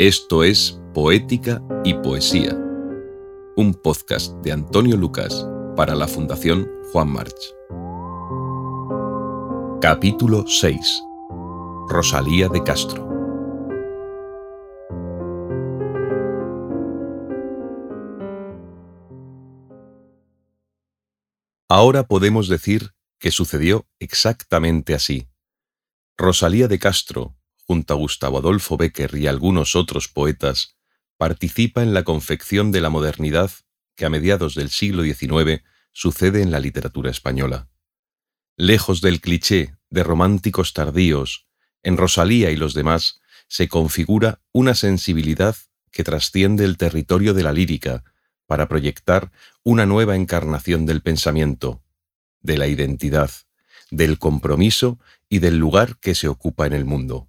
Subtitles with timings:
[0.00, 2.54] Esto es Poética y Poesía,
[3.56, 7.34] un podcast de Antonio Lucas para la Fundación Juan March.
[9.80, 11.02] Capítulo 6.
[11.88, 13.08] Rosalía de Castro.
[21.68, 25.28] Ahora podemos decir que sucedió exactamente así.
[26.16, 27.34] Rosalía de Castro,
[27.68, 30.78] junto a Gustavo Adolfo Becker y algunos otros poetas,
[31.18, 33.50] participa en la confección de la modernidad
[33.94, 37.68] que a mediados del siglo XIX sucede en la literatura española.
[38.56, 41.46] Lejos del cliché de románticos tardíos,
[41.82, 45.54] en Rosalía y los demás se configura una sensibilidad
[45.90, 48.02] que trasciende el territorio de la lírica
[48.46, 49.30] para proyectar
[49.62, 51.82] una nueva encarnación del pensamiento,
[52.40, 53.30] de la identidad,
[53.90, 54.98] del compromiso
[55.28, 57.27] y del lugar que se ocupa en el mundo.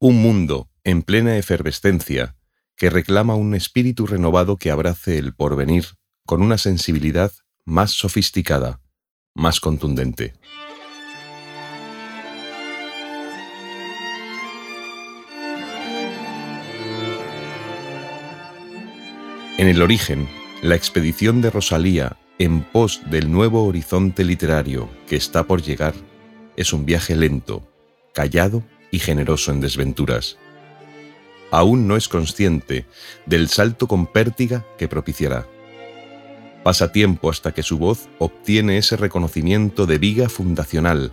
[0.00, 2.36] Un mundo en plena efervescencia
[2.76, 5.86] que reclama un espíritu renovado que abrace el porvenir
[6.24, 7.32] con una sensibilidad
[7.64, 8.80] más sofisticada,
[9.34, 10.34] más contundente.
[19.58, 20.28] En el origen,
[20.62, 25.94] la expedición de Rosalía en pos del nuevo horizonte literario que está por llegar
[26.56, 27.68] es un viaje lento,
[28.14, 30.36] callado y generoso en desventuras.
[31.50, 32.86] Aún no es consciente
[33.26, 35.46] del salto con pértiga que propiciará.
[36.62, 41.12] Pasa tiempo hasta que su voz obtiene ese reconocimiento de viga fundacional,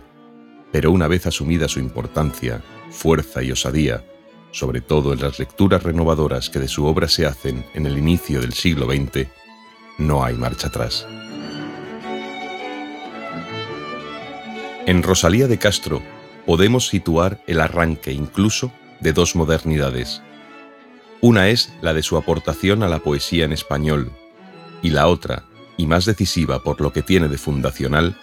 [0.72, 4.04] pero una vez asumida su importancia, fuerza y osadía,
[4.50, 8.40] sobre todo en las lecturas renovadoras que de su obra se hacen en el inicio
[8.40, 9.28] del siglo XX,
[9.98, 11.06] no hay marcha atrás.
[14.86, 16.02] En Rosalía de Castro
[16.46, 20.22] podemos situar el arranque incluso de dos modernidades.
[21.20, 24.12] Una es la de su aportación a la poesía en español,
[24.80, 25.42] y la otra,
[25.76, 28.16] y más decisiva por lo que tiene de fundacional,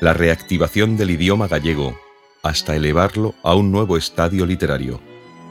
[0.00, 1.98] la reactivación del idioma gallego
[2.42, 5.00] hasta elevarlo a un nuevo estadio literario,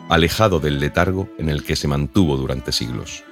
[0.07, 3.23] alejado del letargo en el que se mantuvo durante siglos.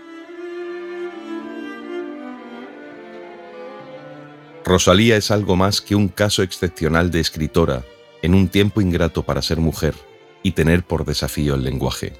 [4.66, 7.84] Rosalía es algo más que un caso excepcional de escritora
[8.28, 9.96] en un tiempo ingrato para ser mujer
[10.44, 12.12] y tener por desafío el lenguaje.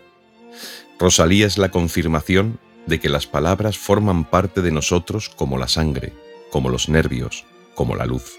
[0.98, 6.14] Rosalía es la confirmación de que las palabras forman parte de nosotros como la sangre,
[6.50, 7.44] como los nervios,
[7.76, 8.38] como la luz.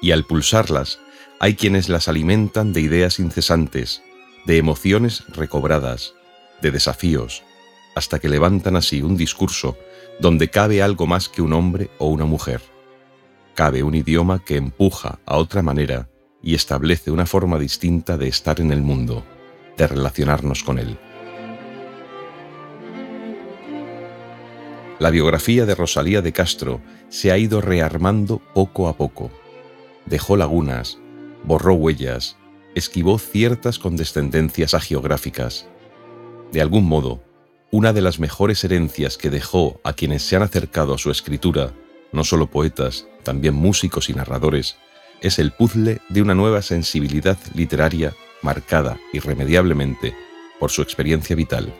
[0.00, 0.98] Y al pulsarlas,
[1.38, 4.02] hay quienes las alimentan de ideas incesantes,
[4.46, 6.14] de emociones recobradas,
[6.62, 7.42] de desafíos,
[7.94, 9.76] hasta que levantan así un discurso
[10.18, 12.62] donde cabe algo más que un hombre o una mujer.
[13.54, 16.08] Cabe un idioma que empuja a otra manera
[16.46, 19.24] y establece una forma distinta de estar en el mundo,
[19.76, 20.96] de relacionarnos con él.
[25.00, 29.32] La biografía de Rosalía de Castro se ha ido rearmando poco a poco.
[30.06, 30.98] Dejó lagunas,
[31.42, 32.36] borró huellas,
[32.76, 35.66] esquivó ciertas condescendencias agiográficas.
[36.52, 37.24] De algún modo,
[37.72, 41.72] una de las mejores herencias que dejó a quienes se han acercado a su escritura,
[42.12, 44.76] no solo poetas, también músicos y narradores,
[45.20, 50.14] es el puzzle de una nueva sensibilidad literaria marcada irremediablemente
[50.60, 51.72] por su experiencia vital,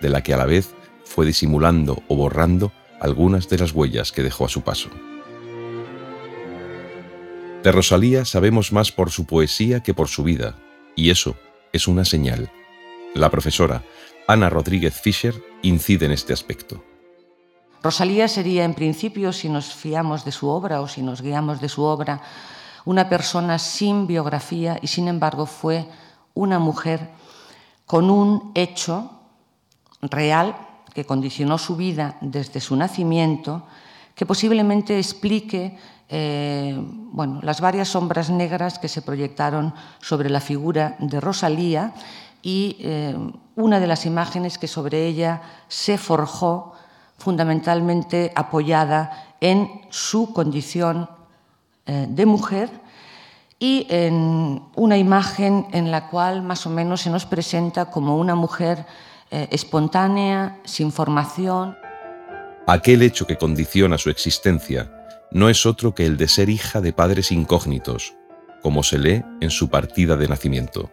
[0.00, 0.74] de la que a la vez
[1.04, 4.90] fue disimulando o borrando algunas de las huellas que dejó a su paso.
[7.62, 10.56] De Rosalía sabemos más por su poesía que por su vida,
[10.96, 11.36] y eso
[11.72, 12.50] es una señal.
[13.14, 13.82] La profesora
[14.26, 16.82] Ana Rodríguez Fischer incide en este aspecto.
[17.82, 21.68] Rosalía sería en principio, si nos fiamos de su obra o si nos guiamos de
[21.68, 22.22] su obra,
[22.84, 25.86] una persona sin biografía y sin embargo fue
[26.34, 27.10] una mujer
[27.86, 29.10] con un hecho
[30.02, 30.56] real
[30.94, 33.64] que condicionó su vida desde su nacimiento,
[34.14, 35.76] que posiblemente explique
[36.08, 36.76] eh,
[37.12, 41.94] bueno, las varias sombras negras que se proyectaron sobre la figura de Rosalía
[42.42, 43.16] y eh,
[43.54, 46.72] una de las imágenes que sobre ella se forjó
[47.18, 51.08] fundamentalmente apoyada en su condición
[51.92, 52.70] eh, de mujer
[53.58, 58.36] y en una imagen en la cual más o menos se nos presenta como una
[58.36, 58.86] mujer
[59.32, 61.76] eh, espontánea, sin formación.
[62.68, 64.88] Aquel hecho que condiciona su existencia
[65.32, 68.14] no es otro que el de ser hija de padres incógnitos,
[68.62, 70.92] como se lee en su partida de nacimiento.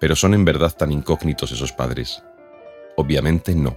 [0.00, 2.22] Pero ¿son en verdad tan incógnitos esos padres?
[2.96, 3.76] Obviamente no.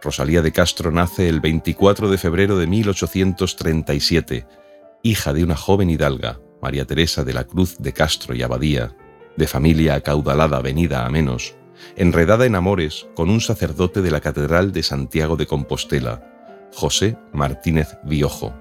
[0.00, 4.61] Rosalía de Castro nace el 24 de febrero de 1837
[5.02, 8.96] hija de una joven hidalga, María Teresa de la Cruz de Castro y Abadía,
[9.36, 11.54] de familia acaudalada venida a menos,
[11.96, 17.98] enredada en amores con un sacerdote de la Catedral de Santiago de Compostela, José Martínez
[18.04, 18.54] Biojo.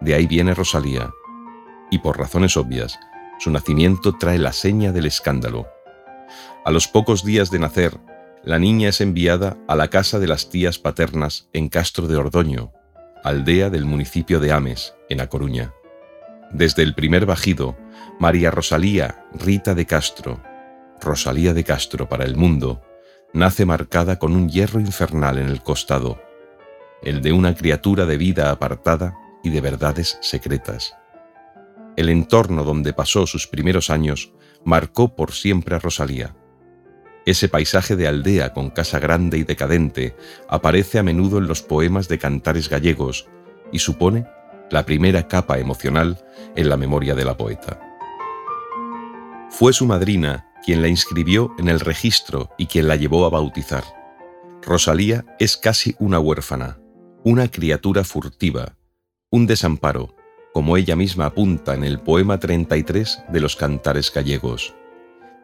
[0.00, 1.10] De ahí viene Rosalía,
[1.90, 2.98] y por razones obvias,
[3.38, 5.66] su nacimiento trae la seña del escándalo.
[6.64, 7.98] A los pocos días de nacer,
[8.42, 12.72] la niña es enviada a la casa de las tías paternas en Castro de Ordoño,
[13.22, 15.72] aldea del municipio de Ames, en A Coruña.
[16.50, 17.76] Desde el primer bajido,
[18.18, 20.42] María Rosalía Rita de Castro,
[21.00, 22.82] Rosalía de Castro para el mundo,
[23.32, 26.20] nace marcada con un hierro infernal en el costado,
[27.02, 30.94] el de una criatura de vida apartada y de verdades secretas.
[31.96, 34.32] El entorno donde pasó sus primeros años
[34.64, 36.34] marcó por siempre a Rosalía.
[37.24, 40.16] Ese paisaje de aldea con casa grande y decadente
[40.48, 43.28] aparece a menudo en los poemas de cantares gallegos
[43.70, 44.26] y supone
[44.70, 46.18] la primera capa emocional
[46.56, 47.80] en la memoria de la poeta.
[49.50, 53.84] Fue su madrina quien la inscribió en el registro y quien la llevó a bautizar.
[54.62, 56.78] Rosalía es casi una huérfana,
[57.24, 58.76] una criatura furtiva,
[59.30, 60.14] un desamparo,
[60.52, 64.74] como ella misma apunta en el poema 33 de los Cantares Gallegos.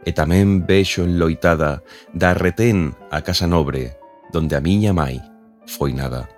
[0.06, 1.82] E tamén vexo enloitada
[2.14, 3.98] da retén a casa nobre,
[4.32, 5.18] donde a miña mai
[5.66, 6.28] foi nada.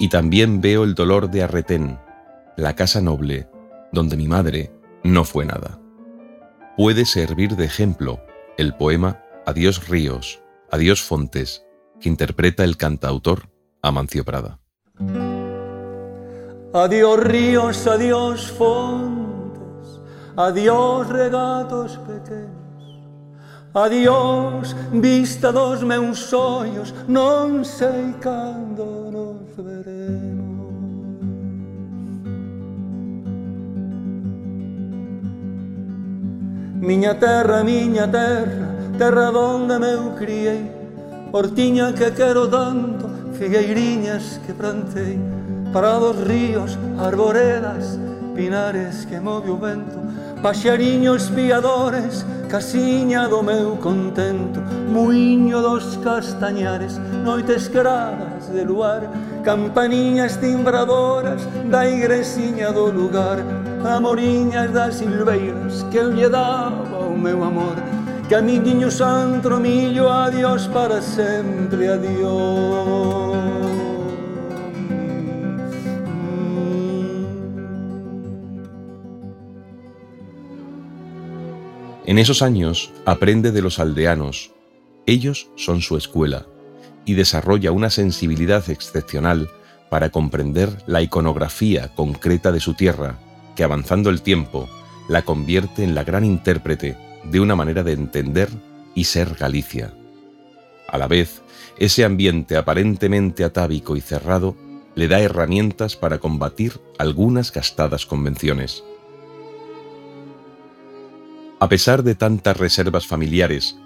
[0.00, 2.00] Y también veo el dolor de Arretén,
[2.56, 3.48] la casa noble,
[3.92, 4.72] donde mi madre
[5.04, 5.78] no fue nada.
[6.76, 8.20] Puede servir de ejemplo
[8.56, 11.64] el poema Adiós ríos, adiós fontes,
[12.00, 13.48] que interpreta el cantautor
[13.82, 14.58] Amancio Prada.
[16.72, 20.00] Adiós ríos, adiós fontes,
[20.36, 22.59] adiós regatos pequenos,
[23.72, 30.74] Adiós, vista dos meus sonhos, non sei cando nos veremos.
[36.82, 40.66] Miña terra, miña terra, terra donde meu criei,
[41.30, 43.06] Hortiña que quero tanto,
[43.38, 45.14] figueiriñas que plantei,
[45.72, 47.94] Parados ríos, arboredas,
[48.34, 50.09] pinares que move o vento,
[50.42, 59.02] Paxariños piadores, casiña do meu contento Muiño dos castañares, noites claras de luar
[59.44, 63.38] Campaniñas timbradoras da igresiña do lugar
[63.84, 67.76] Amoriñas das silveiras que eu lle daba o meu amor
[68.30, 73.19] que a miñiño santro millo, adiós para sempre, adiós.
[82.10, 84.50] En esos años aprende de los aldeanos,
[85.06, 86.44] ellos son su escuela,
[87.04, 89.48] y desarrolla una sensibilidad excepcional
[89.90, 93.20] para comprender la iconografía concreta de su tierra,
[93.54, 94.68] que avanzando el tiempo
[95.08, 98.48] la convierte en la gran intérprete de una manera de entender
[98.96, 99.94] y ser Galicia.
[100.88, 101.42] A la vez,
[101.78, 104.56] ese ambiente aparentemente atávico y cerrado
[104.96, 108.82] le da herramientas para combatir algunas gastadas convenciones.
[111.62, 113.76] A pesar de tantas reservas familiares,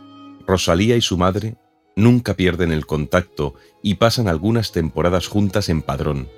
[0.47, 1.57] Rosalía y su madre
[1.97, 6.29] nunca pierden el contacto y pasan algunas temporadas juntas en Padrón,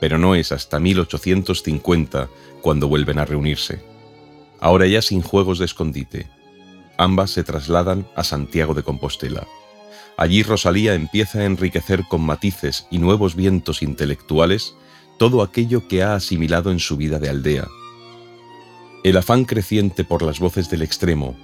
[0.00, 2.30] pero no es hasta 1850
[2.62, 3.84] cuando vuelven a reunirse.
[4.58, 6.30] Ahora ya sin juegos de escondite.
[6.96, 9.46] Ambas se trasladan a Santiago de Compostela.
[10.16, 14.74] Allí Rosalía empieza a enriquecer con matices y nuevos vientos intelectuales
[15.18, 17.68] todo aquello que ha asimilado en su vida de aldea
[19.02, 21.34] el afán creciente por las voces del extremo,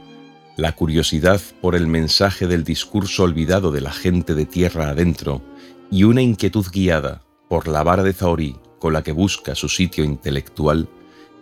[0.56, 5.42] la curiosidad por el mensaje del discurso olvidado de la gente de tierra adentro
[5.90, 10.04] y una inquietud guiada por la vara de Zahorí con la que busca su sitio
[10.04, 10.88] intelectual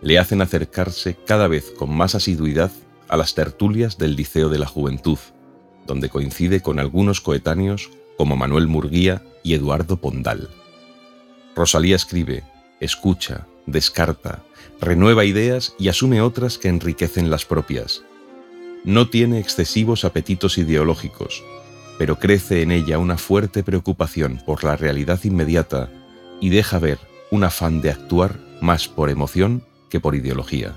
[0.01, 2.71] le hacen acercarse cada vez con más asiduidad
[3.07, 5.19] a las tertulias del Liceo de la Juventud,
[5.85, 10.49] donde coincide con algunos coetáneos como Manuel Murguía y Eduardo Pondal.
[11.55, 12.43] Rosalía escribe,
[12.79, 14.43] escucha, descarta,
[14.79, 18.03] renueva ideas y asume otras que enriquecen las propias.
[18.83, 21.43] No tiene excesivos apetitos ideológicos,
[21.97, 25.89] pero crece en ella una fuerte preocupación por la realidad inmediata
[26.41, 26.99] y deja ver
[27.31, 30.75] un afán de actuar más por emoción que por ideología.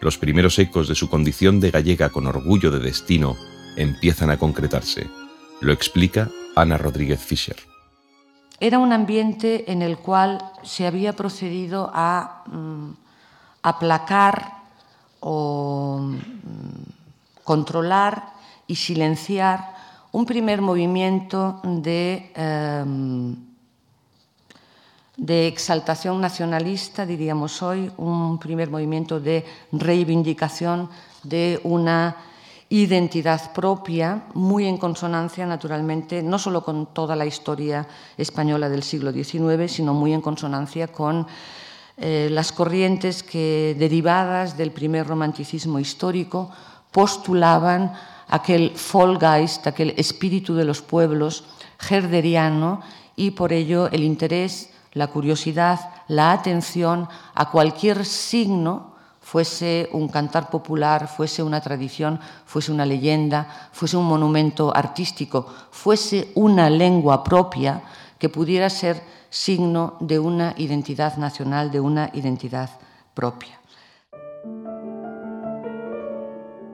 [0.00, 3.36] Los primeros ecos de su condición de gallega con orgullo de destino
[3.76, 5.06] empiezan a concretarse.
[5.60, 7.56] Lo explica Ana Rodríguez Fischer.
[8.58, 12.90] Era un ambiente en el cual se había procedido a mm,
[13.62, 14.52] aplacar
[15.20, 18.32] o mm, controlar
[18.66, 19.76] y silenciar
[20.12, 23.36] un primer movimiento em,
[25.16, 30.88] de exaltación nacionalista, diríamos hoy, un primer movimiento de reivindicación
[31.22, 32.16] de una
[32.68, 39.12] identidad propia, muy en consonancia, naturalmente, no solo con toda la historia española del siglo
[39.12, 41.26] XIX, sino muy en consonancia con
[41.96, 46.50] eh, las corrientes que, derivadas del primer romanticismo histórico,
[46.90, 47.92] postulaban
[48.28, 51.44] aquel Vollgeist, aquel espíritu de los pueblos
[51.88, 52.80] herderiano,
[53.14, 58.95] y por ello el interés, la curiosidad, la atención a cualquier signo
[59.26, 66.30] fuese un cantar popular, fuese una tradición, fuese una leyenda, fuese un monumento artístico, fuese
[66.36, 67.82] una lengua propia
[68.20, 72.70] que pudiera ser signo de una identidad nacional, de una identidad
[73.14, 73.58] propia.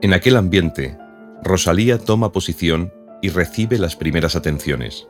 [0.03, 0.95] En aquel ambiente,
[1.41, 2.93] Rosalía toma posición
[3.23, 5.07] y recibe las primeras atenciones.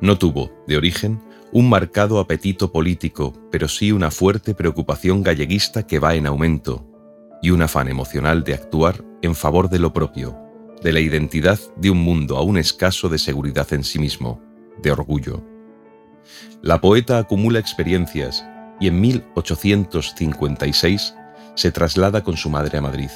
[0.00, 1.20] No tuvo, de origen,
[1.52, 6.86] un marcado apetito político, pero sí una fuerte preocupación galleguista que va en aumento,
[7.42, 10.36] y un afán emocional de actuar en favor de lo propio,
[10.82, 14.42] de la identidad de un mundo aún escaso de seguridad en sí mismo,
[14.82, 15.42] de orgullo.
[16.62, 18.44] La poeta acumula experiencias
[18.80, 21.14] y en 1856
[21.54, 23.10] se traslada con su madre a Madrid.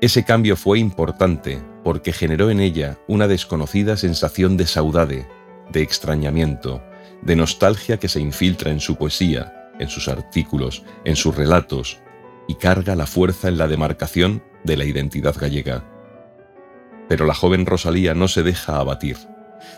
[0.00, 5.26] Ese cambio fue importante porque generó en ella una desconocida sensación de saudade,
[5.70, 6.82] de extrañamiento,
[7.22, 11.98] de nostalgia que se infiltra en su poesía, en sus artículos, en sus relatos,
[12.46, 15.84] y carga la fuerza en la demarcación de la identidad gallega.
[17.08, 19.16] Pero la joven Rosalía no se deja abatir,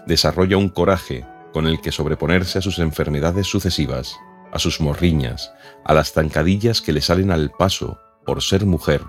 [0.06, 4.16] desarrolla un coraje con el que sobreponerse a sus enfermedades sucesivas,
[4.52, 5.52] a sus morriñas,
[5.84, 9.02] a las zancadillas que le salen al paso por ser mujer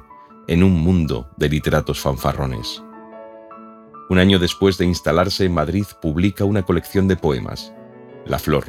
[0.47, 2.81] en un mundo de literatos fanfarrones.
[4.11, 7.71] Un año después de instalarse en Madrid publica una colección de poemas,
[8.25, 8.65] La Flor,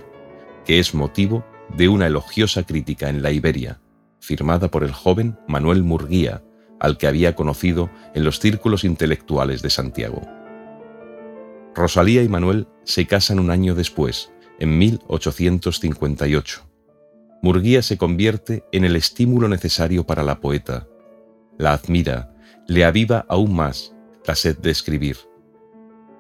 [0.65, 1.45] que es motivo
[1.77, 3.81] de una elogiosa crítica en la Iberia,
[4.21, 6.45] firmada por el joven Manuel Murguía,
[6.79, 10.23] al que había conocido en los círculos intelectuales de Santiago.
[11.75, 14.31] Rosalía y Manuel se casan un año después,
[14.61, 16.71] en 1858.
[17.43, 20.87] Murguía se convierte en el estímulo necesario para la poeta.
[21.59, 22.33] La admira,
[22.69, 23.93] le aviva aún más
[24.25, 25.32] la sed de escribir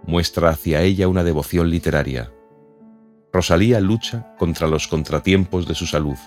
[0.06, 2.32] muestra hacia ella una devoción literaria.
[3.32, 6.18] Rosalía lucha contra los contratiempos de su salud.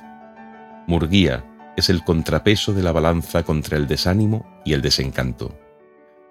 [0.88, 1.46] Murguía
[1.77, 5.58] es el contrapeso de la balanza contra el desánimo y el desencanto.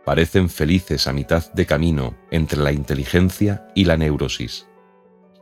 [0.05, 4.67] Parecen felices a mitad de camino entre la inteligencia y la neurosis.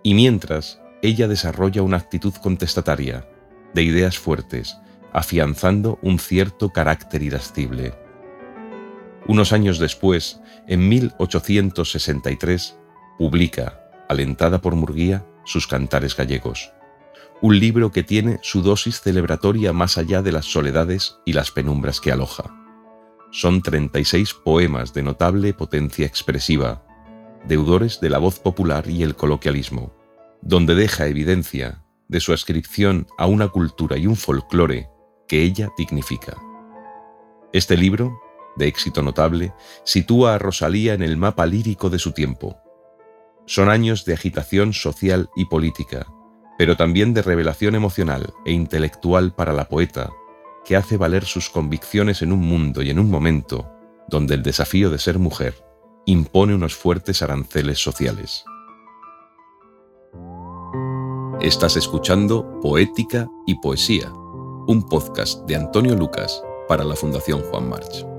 [0.02, 3.28] Y mientras, ella desarrolla una actitud contestataria,
[3.75, 4.76] de ideas fuertes,
[5.12, 7.94] afianzando un cierto carácter irascible.
[9.26, 12.76] Unos años después, en 1863,
[13.19, 16.73] publica, alentada por Murguía, sus Cantares Gallegos,
[17.41, 22.00] un libro que tiene su dosis celebratoria más allá de las soledades y las penumbras
[22.00, 22.55] que aloja.
[23.31, 26.85] Son 36 poemas de notable potencia expresiva,
[27.47, 29.93] deudores de la voz popular y el coloquialismo,
[30.41, 34.88] donde deja evidencia de su ascripción a una cultura y un folclore
[35.26, 36.37] que ella dignifica.
[37.52, 38.22] Este libro
[38.56, 39.52] de éxito notable,
[39.85, 42.56] sitúa a Rosalía en el mapa lírico de su tiempo.
[43.47, 46.06] Son años de agitación social y política,
[46.59, 50.11] pero también de revelación emocional e intelectual para la poeta,
[50.64, 53.68] que hace valer sus convicciones en un mundo y en un momento
[54.09, 55.54] donde el desafío de ser mujer
[56.06, 58.44] impone unos fuertes aranceles sociales.
[61.40, 68.12] Estás escuchando Poética y Poesía, un podcast de Antonio Lucas para la Fundación Juan March.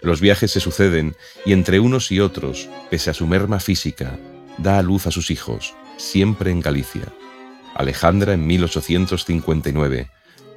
[0.00, 4.18] Los viajes se suceden y entre unos y otros, pese a su merma física,
[4.58, 7.12] da a luz a sus hijos, siempre en Galicia.
[7.74, 10.10] Alejandra en 1859,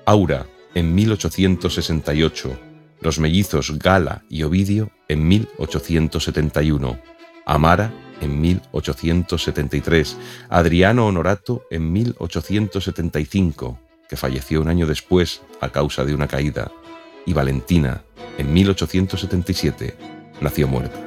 [0.05, 2.59] Aura en 1868,
[3.01, 6.99] los mellizos Gala y Ovidio en 1871,
[7.45, 10.17] Amara en 1873,
[10.49, 16.71] Adriano Honorato en 1875, que falleció un año después a causa de una caída,
[17.25, 18.03] y Valentina
[18.41, 19.95] en 1877,
[20.41, 20.99] nació muerta.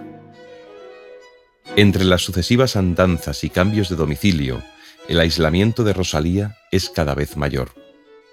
[1.77, 4.63] Entre las sucesivas andanzas y cambios de domicilio,
[5.09, 7.71] el aislamiento de Rosalía es cada vez mayor.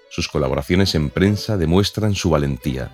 [0.08, 2.92] Sus colaboraciones en prensa demuestran su valentía.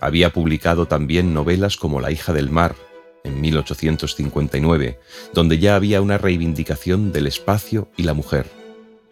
[0.00, 2.74] Había publicado también novelas como La hija del mar,
[3.22, 4.98] en 1859,
[5.32, 8.50] donde ya había una reivindicación del espacio y la mujer.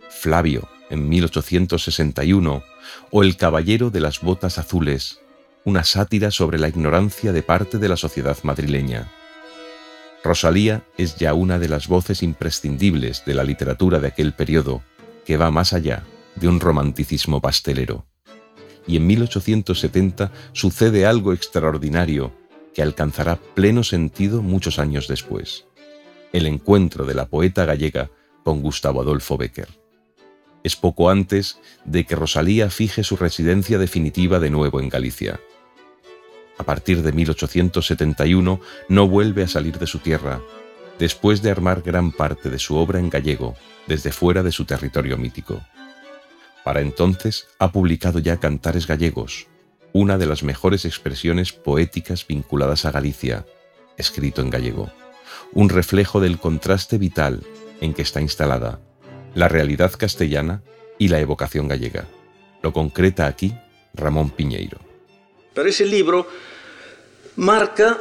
[0.09, 2.65] Flavio, en 1861,
[3.13, 5.21] o El caballero de las botas azules,
[5.65, 9.11] una sátira sobre la ignorancia de parte de la sociedad madrileña.
[10.23, 14.83] Rosalía es ya una de las voces imprescindibles de la literatura de aquel periodo,
[15.25, 16.03] que va más allá
[16.37, 18.07] de un romanticismo pastelero.
[18.87, 22.33] y en 1870 sucede algo extraordinario
[22.75, 25.67] que alcanzará pleno sentido muchos años después.
[26.33, 28.11] El encuentro de la poeta gallega
[28.43, 29.69] con Gustavo Adolfo Becker.
[30.63, 35.41] Es poco antes de que Rosalía fije su residencia definitiva de nuevo en Galicia.
[36.61, 40.43] A partir de 1871 no vuelve a salir de su tierra,
[40.99, 43.55] después de armar gran parte de su obra en gallego,
[43.87, 45.65] desde fuera de su territorio mítico.
[46.63, 49.47] Para entonces ha publicado ya Cantares Gallegos,
[49.95, 53.47] una de las mejores expresiones poéticas vinculadas a Galicia,
[53.97, 54.91] escrito en gallego,
[55.55, 57.43] un reflejo del contraste vital
[57.81, 58.81] en que está instalada,
[59.35, 60.63] la realidad castellana
[60.99, 62.05] y la evocación gallega.
[62.63, 63.55] Lo concreta aquí
[63.95, 64.79] Ramón Piñeiro.
[65.55, 66.27] Pero ese libro
[67.41, 67.97] marca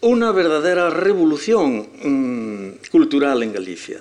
[0.00, 4.00] unha verdadeira revolución mm, cultural en Galicia,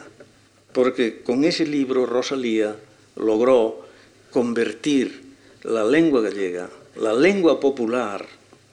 [0.72, 2.80] porque con ese libro Rosalía
[3.20, 3.84] logró
[4.32, 5.36] convertir
[5.68, 8.24] la lengua gallega, la lengua popular,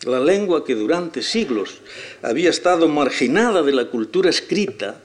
[0.07, 1.83] la lengua que durante siglos
[2.23, 5.03] había estado marginada de la cultura escrita,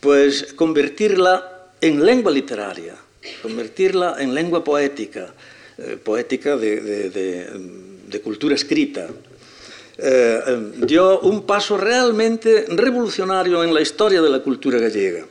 [0.00, 2.96] pues convertirla en lengua literaria,
[3.42, 5.28] convertirla en lengua poética,
[5.76, 9.08] eh, poética de, de, de cultura escrita.
[9.98, 15.26] Eh, dio un paso realmente revolucionario en la historia de la cultura gallega.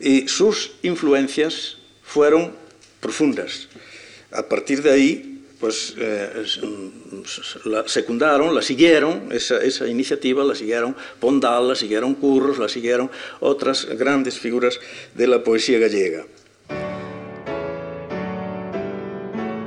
[0.00, 2.52] Y sus influencias fueron
[3.00, 3.68] profundas.
[4.32, 6.44] A partir de ahí, pues eh,
[7.64, 13.10] la secundaron, la siguieron, esa, esa, iniciativa la siguieron Pondal, la siguieron Curros, la siguieron
[13.40, 14.78] otras grandes figuras
[15.14, 16.26] de la poesía gallega.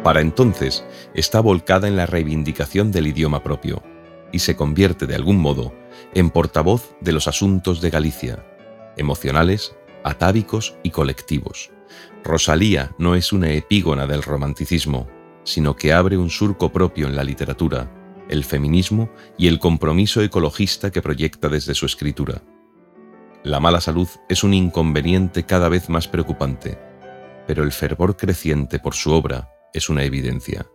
[0.08, 3.84] Para entonces está volcada en la reivindicación del idioma propio
[4.32, 5.74] y se convierte de algún modo
[6.14, 8.46] en portavoz de los asuntos de Galicia,
[8.96, 11.72] emocionales, atávicos y colectivos
[12.24, 15.10] Rosalía no es una epígona del romanticismo,
[15.44, 17.92] sino que abre un surco propio en la literatura,
[18.30, 22.42] el feminismo y el compromiso ecologista que proyecta desde su escritura.
[23.44, 26.80] La mala salud es un inconveniente cada vez más preocupante,
[27.46, 30.68] pero el fervor creciente por su obra es una evidencia.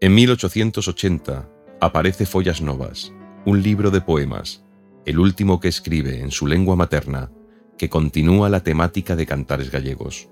[0.00, 1.48] En 1880
[1.80, 3.12] aparece Follas Novas,
[3.44, 4.64] un libro de poemas,
[5.04, 7.30] el último que escribe en su lengua materna,
[7.78, 10.28] que continúa la temática de cantares gallegos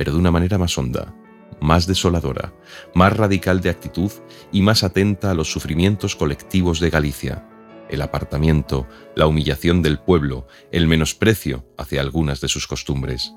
[0.00, 1.14] pero de una manera más honda,
[1.60, 2.54] más desoladora,
[2.94, 4.10] más radical de actitud
[4.50, 7.46] y más atenta a los sufrimientos colectivos de Galicia,
[7.90, 13.34] el apartamiento, la humillación del pueblo, el menosprecio hacia algunas de sus costumbres.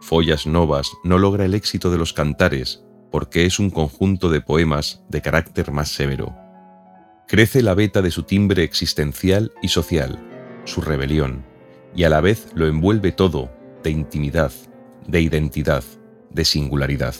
[0.00, 5.02] Follas Novas no logra el éxito de los cantares porque es un conjunto de poemas
[5.08, 6.36] de carácter más severo.
[7.26, 10.18] Crece la veta de su timbre existencial y social,
[10.64, 11.44] su rebelión,
[11.94, 13.50] y a la vez lo envuelve todo
[13.82, 14.52] de intimidad,
[15.06, 15.84] de identidad,
[16.30, 17.14] de singularidad.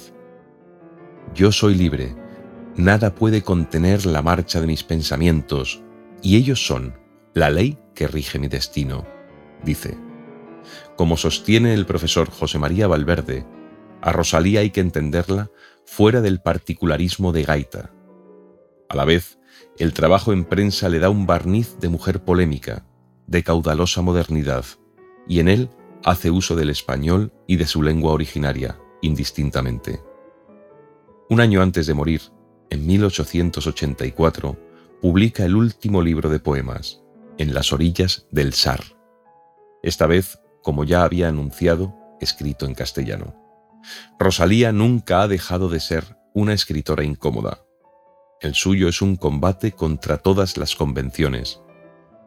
[1.34, 2.14] Yo soy libre,
[2.76, 5.82] nada puede contener la marcha de mis pensamientos,
[6.22, 6.94] y ellos son
[7.34, 9.06] la ley que rige mi destino,
[9.64, 9.96] dice.
[10.96, 13.46] Como sostiene el profesor José María Valverde,
[14.02, 15.50] a Rosalía hay que entenderla
[15.90, 17.90] fuera del particularismo de Gaita.
[18.88, 19.40] A la vez,
[19.76, 22.86] el trabajo en prensa le da un barniz de mujer polémica,
[23.26, 24.64] de caudalosa modernidad,
[25.26, 25.68] y en él
[26.04, 30.00] hace uso del español y de su lengua originaria, indistintamente.
[31.28, 32.22] Un año antes de morir,
[32.70, 34.56] en 1884,
[35.02, 37.02] publica el último libro de poemas,
[37.36, 38.84] En las orillas del Sar.
[39.82, 43.39] Esta vez, como ya había anunciado, escrito en castellano.
[44.18, 47.64] Rosalía nunca ha dejado de ser una escritora incómoda.
[48.40, 51.60] El suyo es un combate contra todas las convenciones.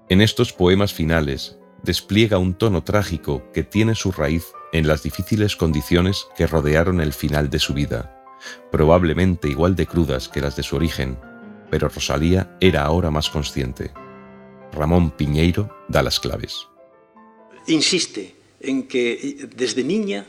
[0.10, 5.56] En estos poemas finales, despliega un tono trágico que tiene su raíz en las difíciles
[5.56, 8.24] condiciones que rodearon el final de su vida,
[8.72, 11.18] probablemente igual de crudas que las de su origen,
[11.70, 13.92] pero Rosalía era ahora más consciente.
[14.72, 16.68] Ramón Piñeiro da las claves.
[17.68, 20.26] Insiste en que desde niña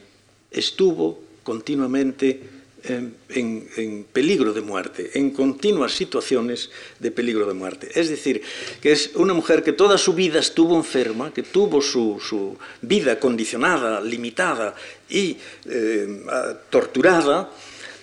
[0.54, 2.54] estuvo continuamente
[2.88, 7.88] en, peligro de muerte, en continuas situaciones de peligro de muerte.
[7.94, 8.42] Es decir,
[8.80, 14.00] que es una mujer que toda su vida estuvo enferma, que tuvo su, vida condicionada,
[14.00, 14.74] limitada
[15.08, 15.36] y
[15.66, 16.24] eh,
[16.70, 17.50] torturada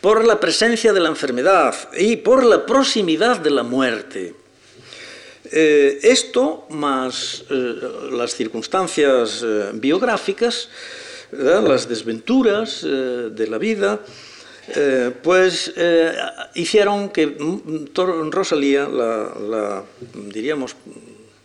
[0.02, 4.34] por la presencia de la enfermedad y por la proximidad de la muerte.
[5.54, 7.76] Eh, esto, más eh,
[8.12, 10.70] las circunstancias biográficas,
[11.32, 14.02] las desventuras de la vida,
[14.68, 16.14] eh, pues eh,
[16.56, 17.36] hicieron que
[18.32, 20.76] Rosalía, la, diríamos,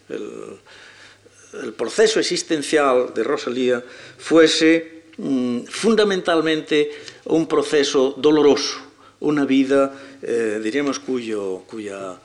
[0.09, 3.83] el, proceso existencial de Rosalía
[4.19, 6.91] fuese mm, fundamentalmente
[7.25, 8.79] un proceso doloroso,
[9.21, 12.19] una vida, eh, diríamos, cuyo, cuya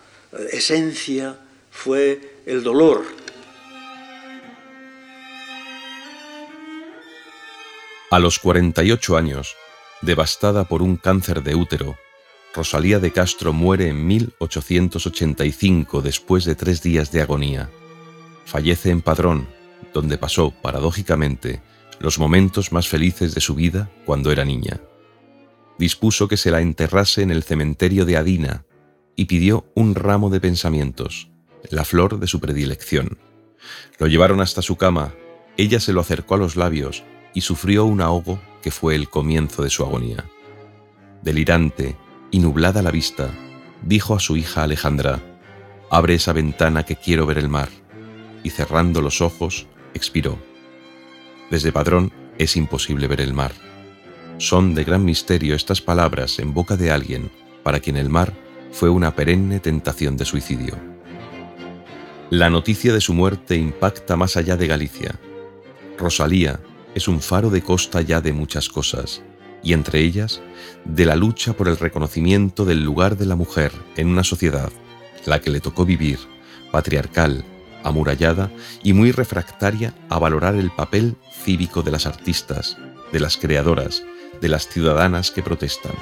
[0.52, 1.38] esencia
[1.72, 3.21] fue el dolor.
[8.12, 9.56] A los 48 años,
[10.02, 11.96] devastada por un cáncer de útero,
[12.54, 17.70] Rosalía de Castro muere en 1885 después de tres días de agonía.
[18.44, 19.48] Fallece en Padrón,
[19.94, 21.62] donde pasó, paradójicamente,
[22.02, 24.82] los momentos más felices de su vida cuando era niña.
[25.80, 28.66] Dispuso que se la enterrase en el cementerio de Adina
[29.16, 31.30] y pidió un ramo de pensamientos,
[31.70, 33.20] la flor de su predilección.
[34.00, 35.14] Lo llevaron hasta su cama,
[35.56, 39.64] ella se lo acercó a los labios y sufrió un ahogo que fue el comienzo
[39.64, 40.26] de su agonía.
[41.22, 41.96] Delirante,
[42.32, 43.30] y nublada la vista,
[43.82, 45.20] dijo a su hija Alejandra,
[45.90, 47.70] Abre esa ventana que quiero ver el mar,
[48.44, 50.40] y cerrando los ojos, expiró.
[51.50, 53.52] Desde Padrón es imposible ver el mar.
[54.38, 57.30] Son de gran misterio estas palabras en boca de alguien
[57.64, 58.34] para quien el mar
[58.72, 60.76] fue una perenne tentación de suicidio.
[62.30, 65.20] La noticia de su muerte impacta más allá de Galicia.
[65.98, 66.62] Rosalía
[66.96, 69.22] es un faro de costa ya de muchas cosas,
[69.64, 70.42] y entre ellas
[70.86, 74.72] de la lucha por el reconocimiento del lugar de la mujer en una sociedad,
[75.26, 76.20] la que le tocó vivir,
[76.72, 77.46] patriarcal,
[77.84, 78.52] amurallada
[78.84, 82.78] y muy refractaria a valorar el papel cívico de las artistas,
[83.12, 84.04] de las creadoras,
[84.40, 85.94] de las ciudadanas que protestan.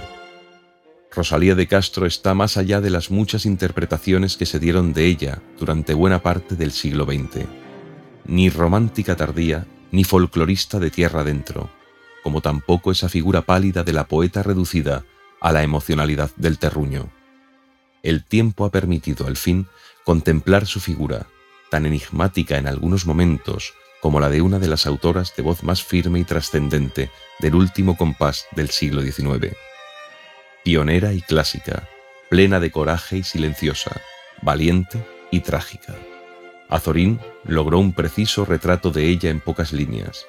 [1.11, 5.41] Rosalía de Castro está más allá de las muchas interpretaciones que se dieron de ella
[5.59, 7.45] durante buena parte del siglo XX.
[8.25, 11.69] Ni romántica tardía, ni folclorista de tierra adentro,
[12.23, 15.05] como tampoco esa figura pálida de la poeta reducida
[15.41, 17.09] a la emocionalidad del terruño.
[18.03, 19.67] El tiempo ha permitido al fin
[20.05, 21.27] contemplar su figura,
[21.69, 25.83] tan enigmática en algunos momentos como la de una de las autoras de voz más
[25.83, 29.55] firme y trascendente del último compás del siglo XIX.
[30.63, 31.89] Pionera y clásica,
[32.29, 34.01] plena de coraje y silenciosa,
[34.41, 35.95] valiente y trágica.
[36.69, 40.25] Azorín logró un preciso retrato de ella en pocas líneas,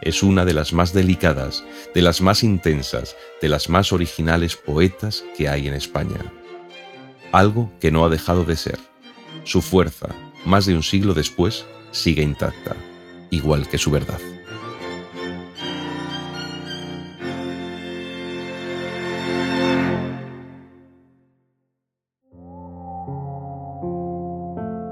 [0.00, 5.24] es una de las más delicadas, de las más intensas, de las más originales poetas
[5.36, 6.32] que hay en España.
[7.32, 8.78] Algo que no ha dejado de ser.
[9.44, 10.08] Su fuerza,
[10.44, 12.76] más de un siglo después, sigue intacta,
[13.30, 14.20] igual que su verdad.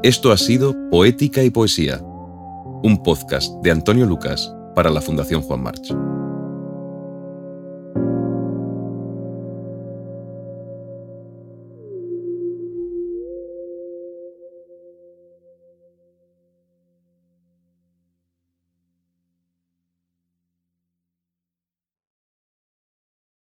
[0.05, 5.63] Esto ha sido Poética y Poesía, un podcast de Antonio Lucas para la Fundación Juan
[5.63, 6.14] March.